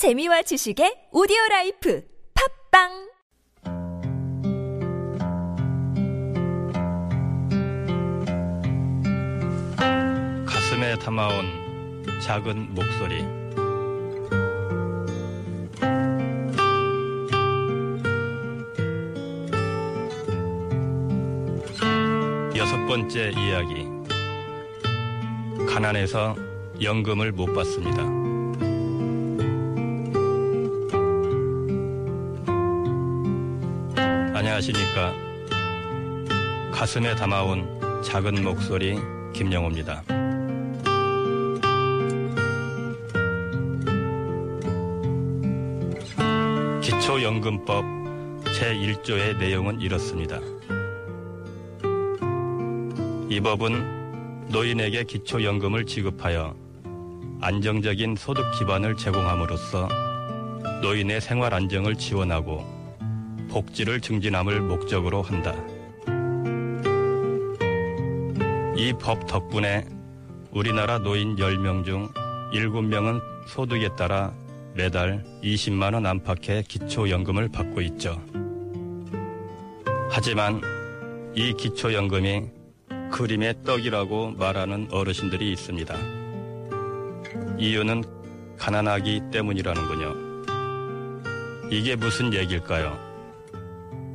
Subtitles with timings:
[0.00, 2.02] 재미와 지식의 오디오 라이프
[2.72, 2.88] 팝빵!
[10.46, 13.20] 가슴에 담아온 작은 목소리.
[22.56, 23.86] 여섯 번째 이야기.
[25.68, 26.36] 가난해서
[26.80, 28.19] 연금을 못 받습니다.
[34.60, 35.14] 안녕하십니까.
[36.70, 38.98] 가슴에 담아온 작은 목소리
[39.32, 40.02] 김영호입니다.
[46.82, 47.84] 기초연금법
[48.44, 50.38] 제1조의 내용은 이렇습니다.
[53.30, 56.54] 이 법은 노인에게 기초연금을 지급하여
[57.40, 59.88] 안정적인 소득 기반을 제공함으로써
[60.82, 62.79] 노인의 생활 안정을 지원하고
[63.50, 65.54] 복지를 증진함을 목적으로 한다.
[68.76, 69.84] 이 법 덕분에
[70.52, 72.08] 우리나라 노인 10명 중
[72.54, 74.32] 7명은 소득에 따라
[74.74, 78.20] 매달 20만원 안팎의 기초연금을 받고 있죠.
[80.10, 80.60] 하지만
[81.34, 82.44] 이 기초연금이
[83.12, 85.94] 그림의 떡이라고 말하는 어르신들이 있습니다.
[87.58, 88.04] 이유는
[88.58, 90.14] 가난하기 때문이라는군요.
[91.70, 93.09] 이게 무슨 얘기일까요?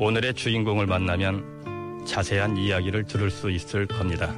[0.00, 4.32] 오늘의 주인공을 만나면 자세한 이야기를 들을 수 있을 겁니다.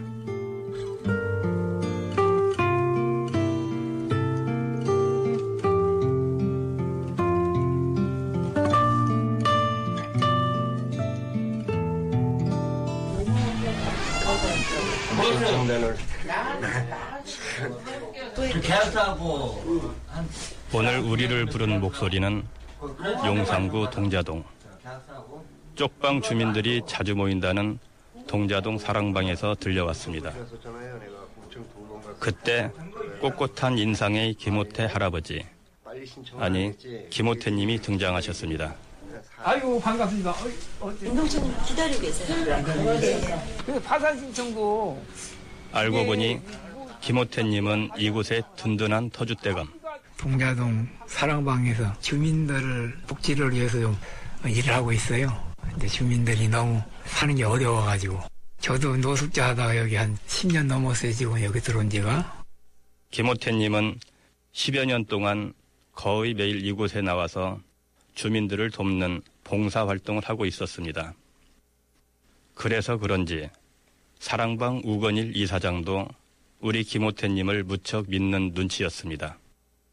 [20.73, 22.45] 오늘 우리를 부른 목소리는
[23.27, 24.43] 용산구 동자동.
[25.75, 27.79] 쪽방 주민들이 자주 모인다는
[28.27, 30.33] 동자동 사랑방에서 들려왔습니다.
[32.19, 32.71] 그때
[33.21, 35.45] 꼿꼿한 인상의 김호태 할아버지,
[36.39, 36.73] 아니
[37.11, 38.75] 김호태님이 등장하셨습니다.
[39.43, 40.31] 아이고 반갑습니다.
[40.33, 42.63] 어이, 어째- 운동장 기다리고 계세요.
[43.65, 45.03] 그 파산 신청도
[45.73, 46.41] 알고 보니
[47.01, 49.67] 김호태님은 이곳의 든든한 터줏대감.
[50.19, 53.97] 동자동 사랑방에서 주민들을 복지를 위해서 좀
[54.45, 55.50] 일을 하고 있어요.
[55.63, 58.21] 근데 주민들이 너무 사는 게 어려워가지고
[58.61, 62.45] 저도 노숙자 하다가 여기 한 10년 넘었어요 지금 여기 들어온 지가.
[63.11, 63.99] 김호태님은
[64.53, 65.53] 10여 년 동안
[65.93, 67.61] 거의 매일 이곳에 나와서
[68.15, 71.15] 주민들을 돕는 봉사 활동을 하고 있었습니다.
[72.55, 73.49] 그래서 그런지
[74.19, 76.09] 사랑방 우건일 이사장도
[76.61, 79.39] 우리 김호태님을 무척 믿는 눈치였습니다.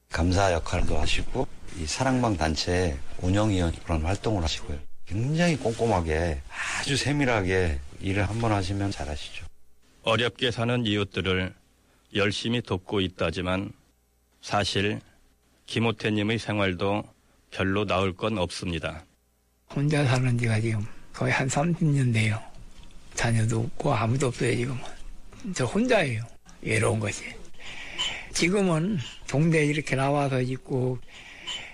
[0.09, 1.47] 감사 역할도 하시고
[1.79, 4.77] 이 사랑방 단체 운영위원 그런 활동을 하시고요.
[5.07, 6.41] 굉장히 꼼꼼하게
[6.79, 9.45] 아주 세밀하게 일을 한번 하시면 잘하시죠.
[10.03, 11.53] 어렵게 사는 이웃들을
[12.15, 13.71] 열심히 돕고 있다지만
[14.41, 14.99] 사실
[15.65, 17.03] 김호태님의 생활도
[17.51, 19.05] 별로 나을 건 없습니다.
[19.73, 22.41] 혼자 사는 지가 지금 거의 한 30년 돼요.
[23.15, 24.81] 자녀도 없고 아무도 없어요 지금은.
[25.55, 26.23] 저 혼자예요.
[26.61, 27.23] 외로운 것이.
[28.33, 30.99] 지금은 동네에 이렇게 나와서 있고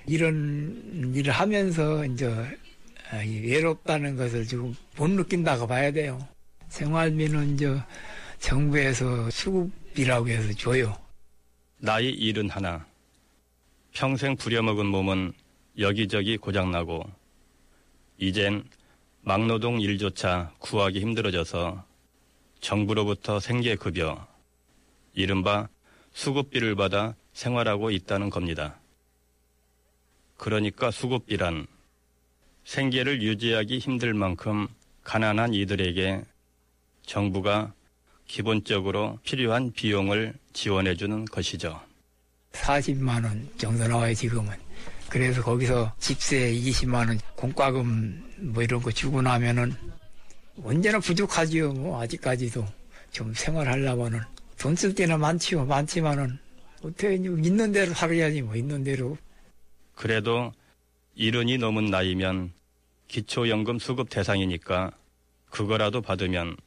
[0.06, 2.28] 이런 일을 하면서 이제
[3.22, 6.25] 외롭다는 것을 지금 못 느낀다고 봐야 돼요.
[6.69, 7.79] 생활비는 이제
[8.40, 10.97] 정부에서 수급이라고 해서 줘요.
[11.78, 12.85] 나이 일은 하나.
[13.91, 15.34] 평생 부려먹은 몸은
[15.78, 17.03] 여기저기 고장나고,
[18.18, 18.63] 이젠
[19.22, 21.85] 막노동 일조차 구하기 힘들어져서
[22.59, 24.28] 정부로부터 생계급여,
[25.13, 25.69] 이른바
[26.13, 28.79] 수급비를 받아 생활하고 있다는 겁니다.
[30.38, 31.68] 그러니까 수급비란
[32.66, 34.68] 생계를 유지하기 힘들 만큼
[35.03, 36.22] 가난한 이들에게
[37.06, 37.74] 정부가
[38.28, 41.79] 기본적으로 필요한 비용을 지원해 주는 것이죠.
[42.53, 44.53] 40만 원 정도 나와요 지금은.
[45.09, 48.23] 그래서 거기서 집세 20만 원 공과금
[48.53, 49.73] 뭐 이런 거 주고 나면은
[50.64, 51.73] 언제나 부족하지요.
[51.73, 52.66] 뭐 아직까지도
[53.11, 54.22] 좀 생활하려면은
[54.58, 55.66] 돈 쓸 때는 많지요.
[55.66, 56.40] 많지만은
[56.82, 59.17] 어떻게 있는 대로 살아야지 뭐 있는 대로
[59.96, 60.53] 그래도
[61.16, 62.54] 이른이 넘은 나이면
[63.08, 64.92] 기초연금 수급 대상이니까
[65.50, 66.58] 그거라도 받으면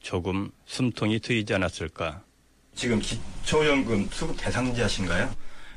[0.00, 2.24] 조금 숨통이 트이지 않았을까.
[2.74, 5.32] 지금 기초연금 수급 대상자신가요?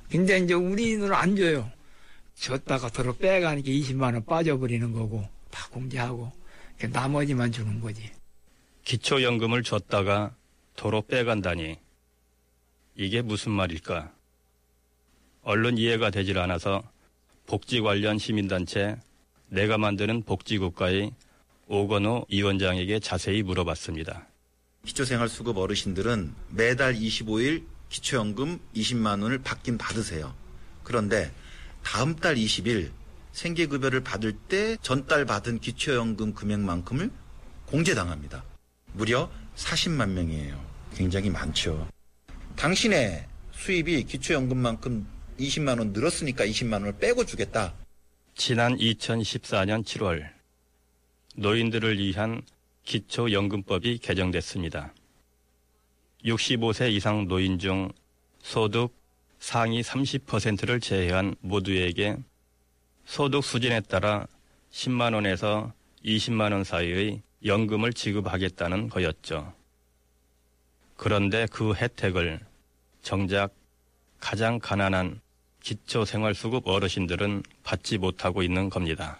[0.09, 1.71] 근데 이제 우리 눈은 안 줘요.
[2.35, 6.31] 줬다가 도로 빼가니까 20만 원 빠져버리는 거고 다 공제하고
[6.91, 8.09] 나머지만 주는 거지.
[8.83, 10.35] 기초연금을 줬다가
[10.75, 11.77] 도로 빼간다니.
[12.95, 14.11] 이게 무슨 말일까?
[15.43, 16.83] 얼른 이해가 되질 않아서
[17.51, 18.95] 복지 관련 시민단체
[19.49, 21.11] 내가 만드는 복지국가의
[21.67, 24.25] 오건호 위원장에게 자세히 물어봤습니다.
[24.85, 30.33] 기초생활수급 어르신들은 매달 25일 기초연금 20만 원을 받긴 받으세요.
[30.85, 31.29] 그런데
[31.83, 32.89] 다음 달 20일
[33.33, 37.11] 생계급여를 받을 때 전달 받은 기초연금 금액만큼을
[37.65, 38.45] 공제당합니다.
[38.93, 40.57] 무려 40만 명이에요.
[40.95, 41.85] 굉장히 많죠.
[42.55, 45.05] 당신의 수입이 기초연금만큼
[45.41, 47.73] 20만 원 늘었으니까 20만 원을 빼고 주겠다.
[48.35, 50.29] 지난 2014년 7월
[51.35, 52.41] 노인들을 위한
[52.83, 54.93] 기초연금법이 개정됐습니다.
[56.25, 57.91] 65세 이상 노인 중
[58.41, 58.93] 소득
[59.39, 62.15] 상위 30%를 제외한 모두에게
[63.05, 64.27] 소득 수준에 따라
[64.71, 65.73] 10만 원에서
[66.05, 69.53] 20만 원 사이의 연금을 지급하겠다는 거였죠.
[70.95, 72.39] 그런데 그 혜택을
[73.01, 73.53] 정작
[74.19, 75.19] 가장 가난한
[75.61, 79.19] 기초생활수급 어르신들은 받지 못하고 있는 겁니다.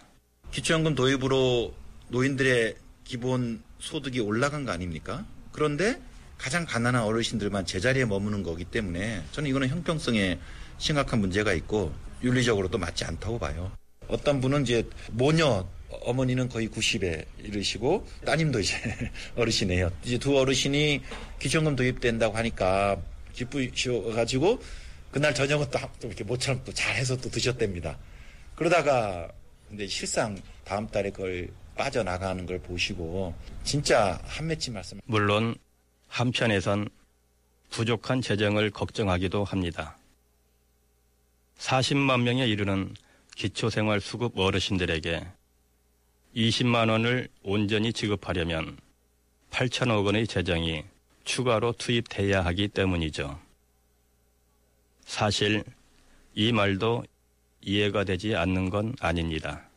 [0.50, 1.74] 기초연금 도입으로
[2.08, 2.74] 노인들의
[3.04, 5.24] 기본 소득이 올라간 거 아닙니까?
[5.50, 6.00] 그런데
[6.38, 10.38] 가장 가난한 어르신들만 제자리에 머무는 거기 때문에 저는 이거는 형평성에
[10.78, 11.92] 심각한 문제가 있고
[12.22, 13.72] 윤리적으로도 맞지 않다고 봐요.
[14.08, 15.66] 어떤 분은 이제 모녀
[16.02, 18.74] 어머니는 거의 90에 이르시고 따님도 이제
[19.36, 19.90] 어르신이에요.
[20.04, 21.02] 이제 두 어르신이
[21.38, 22.96] 기초연금 도입된다고 하니까
[23.32, 24.60] 기쁘셔가지고
[25.12, 27.96] 그날 저녁은 또, 또 이렇게 모처럼 또 잘해서 또 드셨답니다.
[28.56, 29.30] 그러다가
[29.68, 35.00] 근데 실상 다음 달에 그걸 빠져나가는 걸 보시고 진짜 한 맺힌 말씀.
[35.04, 35.54] 물론
[36.08, 36.88] 한편에선
[37.70, 39.96] 부족한 재정을 걱정하기도 합니다.
[41.58, 42.94] 40만 명에 이르는
[43.36, 45.26] 기초생활수급 어르신들에게
[46.36, 48.78] 20만 원을 온전히 지급하려면
[49.50, 50.84] 8천억 원의 재정이
[51.24, 53.51] 추가로 투입돼야 하기 때문이죠.
[55.12, 55.62] 사실
[56.34, 57.04] 이 말도
[57.60, 59.68] 이해가 되지 않는 건 아닙니다.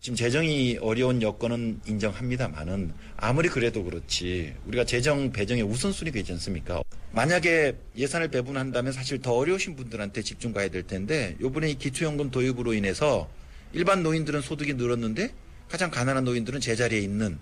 [0.00, 6.82] 지금 재정이 어려운 여건은 인정합니다만은 아무리 그래도 그렇지 우리가 재정 배정의 우선순위 되지 않습니까?
[7.12, 12.74] 만약에 예산을 배분한다면 사실 더 어려우신 분들한테 집중 가야 될 텐데 요번에 이 기초연금 도입으로
[12.74, 13.30] 인해서
[13.72, 15.32] 일반 노인들은 소득이 늘었는데
[15.68, 17.38] 가장 가난한 노인들은 제자리에 있는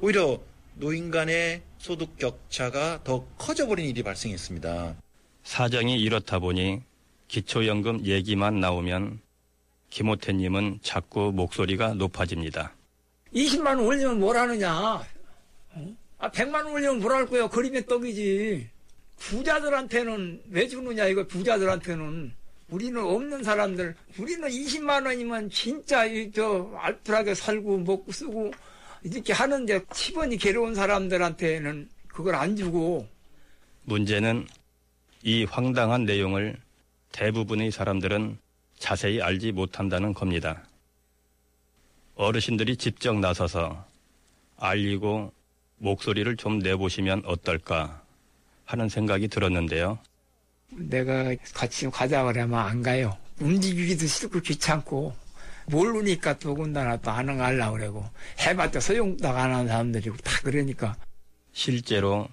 [0.00, 0.38] 오히려
[0.74, 4.96] 노인 간의 소득 격차가 더 커져버린 일이 발생했습니다.
[5.44, 6.80] 사정이 이렇다 보니
[7.28, 9.20] 기초연금 얘기만 나오면
[9.90, 12.72] 김호태님은 자꾸 목소리가 높아집니다.
[13.34, 14.72] 20만 원 올리면 뭘 하느냐?
[14.74, 15.96] 어?
[16.18, 17.48] 아, 100만 원 올리면 뭘 할 거야?
[17.48, 18.68] 그림의 떡이지.
[19.18, 22.32] 부자들한테는 왜 주느냐, 이거 부자들한테는.
[22.70, 28.50] 우리는 없는 사람들, 우리는 20만 원이면 진짜, 이, 저, 알뜰하게 살고, 먹고 쓰고,
[29.04, 33.06] 이렇게 하는데, 10원이 괴로운 사람들한테는 그걸 안 주고.
[33.84, 34.46] 문제는
[35.26, 36.54] 이 황당한 내용을
[37.12, 38.36] 대부분의 사람들은
[38.78, 40.62] 자세히 알지 못한다는 겁니다.
[42.14, 43.86] 어르신들이 직접 나서서
[44.58, 45.32] 알리고
[45.78, 48.02] 목소리를 좀 내보시면 어떨까
[48.66, 49.98] 하는 생각이 들었는데요.
[50.68, 53.16] 내가 같이 가자 그러면 안 가요.
[53.40, 55.14] 움직이기도 싫고 귀찮고
[55.68, 58.04] 모르니까 더군다나 또안 가려고 그러고
[58.40, 60.94] 해봤자 소용도 안 하는 사람들이고 다 그러니까
[61.54, 62.28] 실제로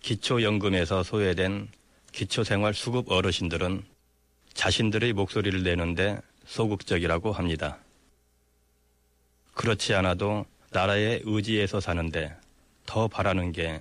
[0.00, 1.68] 기초연금에서 소외된
[2.12, 3.84] 기초생활수급 어르신들은
[4.54, 7.78] 자신들의 목소리를 내는데 소극적이라고 합니다.
[9.54, 12.34] 그렇지 않아도 나라의 의지에서 사는데
[12.86, 13.80] 더 바라는 게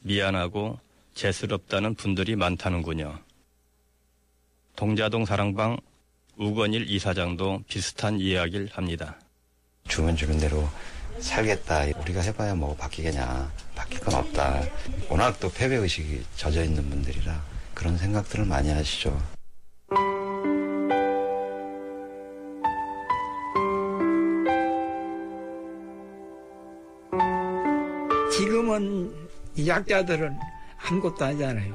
[0.00, 0.78] 미안하고
[1.14, 3.18] 재스럽다는 분들이 많다는군요.
[4.76, 5.76] 동자동 사랑방
[6.36, 9.18] 우건일 이사장도 비슷한 이야기를 합니다.
[9.88, 10.66] 주면 주는 대로
[11.20, 11.84] 살겠다.
[12.00, 13.52] 우리가 해봐야 뭐 바뀌겠냐.
[13.82, 14.62] 바뀔 건 없다.
[15.08, 17.42] 워낙 또 패배의식이 젖어 있는 분들이라
[17.74, 19.20] 그런 생각들을 많이 하시죠.
[28.30, 29.12] 지금은
[29.56, 30.38] 이 약자들은
[30.78, 31.74] 아무것도 아니잖아요.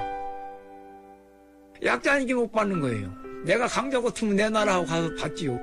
[1.83, 3.11] 약자니까 못 받는 거예요.
[3.45, 5.59] 내가 강자 같으면 내 나라하고 가서 받지요.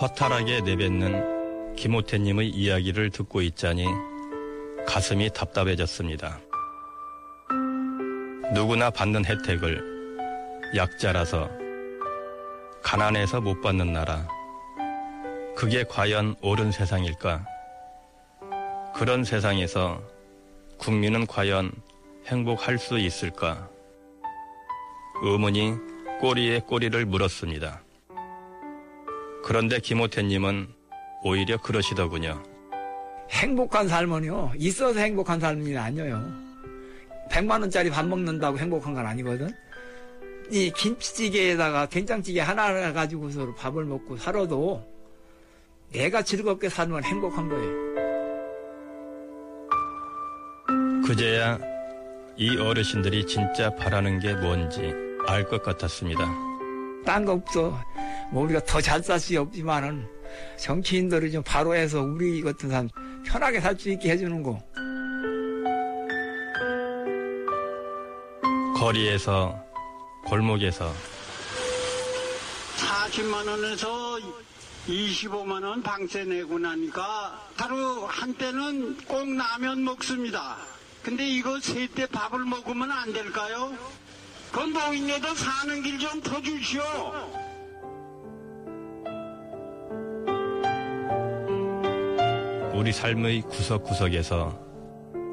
[0.00, 1.37] 허탈하게 내뱉는
[1.78, 3.86] 김호태님의 이야기를 듣고 있자니
[4.84, 6.40] 가슴이 답답해졌습니다.
[8.52, 10.18] 누구나 받는 혜택을
[10.74, 11.48] 약자라서
[12.82, 14.26] 가난해서 못 받는 나라.
[15.54, 17.46] 그게 과연 옳은 세상일까?
[18.96, 20.02] 그런 세상에서
[20.78, 21.70] 국민은 과연
[22.26, 23.70] 행복할 수 있을까?
[25.22, 25.76] 의문이
[26.20, 27.82] 꼬리에 꼬리를 물었습니다.
[29.44, 30.77] 그런데 김호태님은
[31.22, 32.42] 오히려 그러시더군요.
[33.30, 36.24] 행복한 삶은요, 있어서 행복한 삶이 아니에요.
[37.30, 39.50] 100만 원짜리 밥 먹는다고 행복한 건 아니거든.
[40.50, 44.82] 이 김치찌개에다가 된장찌개 하나 가지고서 밥을 먹고 살아도
[45.92, 47.88] 내가 즐겁게 살면 행복한 거예요.
[51.06, 51.58] 그제야
[52.36, 54.94] 이 어르신들이 진짜 바라는 게 뭔지
[55.26, 56.24] 알 것 같았습니다.
[57.04, 57.78] 딴 거 없어.
[58.30, 60.06] 뭐 우리가 더 잘 살 수 없지만은
[60.58, 62.88] 정치인들이 좀 바로 해서 우리 같은 사람
[63.24, 64.62] 편하게 살 수 있게 해주는 거.
[68.76, 69.58] 거리에서
[70.26, 70.92] 골목에서
[72.76, 74.18] 40만 원에서
[74.86, 80.56] 25만 원 방세 내고 나니까 하루 한때는 꼭 라면 먹습니다.
[81.02, 83.72] 근데 이거 세 때 밥을 먹으면 안 될까요?
[84.52, 86.82] 그 노인네도 사는 길 좀 터주시오.
[92.78, 94.56] 우리 삶의 구석구석에서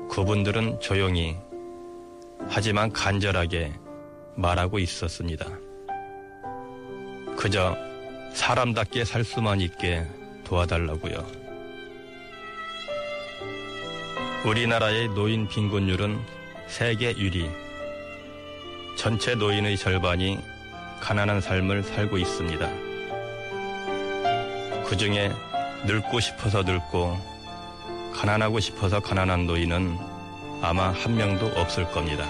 [0.10, 1.38] 그분들은 조용히
[2.48, 3.72] 하지만 간절하게
[4.34, 5.46] 말하고 있었습니다.
[7.38, 7.78] 그저
[8.34, 10.08] 사람답게 살 수만 있게
[10.44, 11.24] 도와달라고요.
[14.44, 16.20] 우리나라의 노인 빈곤율은
[16.66, 17.48] 세계 1위.
[18.98, 20.40] 전체 노인의 절반이
[21.00, 22.68] 가난한 삶을 살고 있습니다.
[24.88, 25.32] 그 중에
[25.86, 27.35] 늙고 싶어서 늙고
[28.16, 29.98] 가난하고 싶어서 가난한 노인은
[30.62, 32.26] 아마 한 명도 없을 겁니다.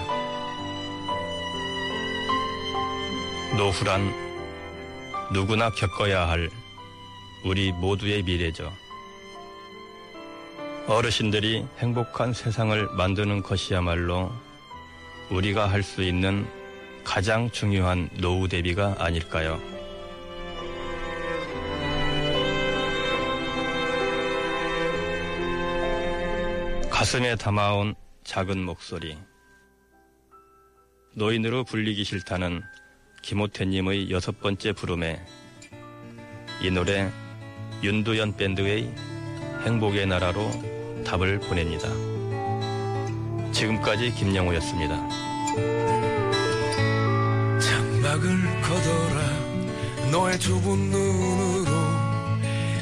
[3.56, 4.12] 노후란
[5.32, 6.50] 누구나 겪어야 할
[7.46, 8.74] 우리 모두의 미래죠.
[10.88, 14.32] 어르신들이 행복한 세상을 만드는 것이야말로
[15.30, 16.48] 우리가 할 수 있는
[17.04, 19.60] 가장 중요한 노후 대비가 아닐까요?
[26.96, 29.18] 가슴에 담아온 작은 목소리.
[31.14, 32.62] 노인으로 불리기 싫다는
[33.22, 35.22] 김호태님의 여섯 번째 부름에
[36.62, 37.12] 이 노래
[37.84, 38.96] 윤두현 밴드의
[39.66, 40.50] 행복의 나라로
[41.04, 41.90] 답을 보냅니다.
[43.52, 44.96] 지금까지 김영호였습니다.
[47.60, 51.72] 창밖을 걷어라 너의 좁은 눈으로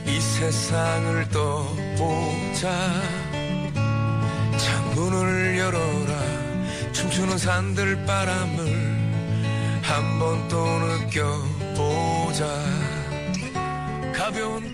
[0.06, 3.23] 이 세상을 떠보자 창
[5.04, 6.94] 문을 열어라.
[6.94, 12.46] 춤추는 산들 바람을 한번 또 느껴보자.
[14.14, 14.73] 가벼운